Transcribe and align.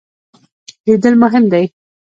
لیدل 0.85 1.13
مهم 1.23 1.43
دی. 1.51 1.65